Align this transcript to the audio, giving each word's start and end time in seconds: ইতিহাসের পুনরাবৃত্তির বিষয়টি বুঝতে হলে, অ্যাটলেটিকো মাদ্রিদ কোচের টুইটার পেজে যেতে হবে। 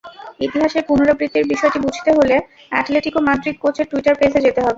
ইতিহাসের 0.39 0.83
পুনরাবৃত্তির 0.87 1.49
বিষয়টি 1.51 1.77
বুঝতে 1.85 2.09
হলে, 2.17 2.35
অ্যাটলেটিকো 2.71 3.19
মাদ্রিদ 3.27 3.55
কোচের 3.59 3.87
টুইটার 3.91 4.15
পেজে 4.19 4.39
যেতে 4.39 4.59
হবে। 4.59 4.69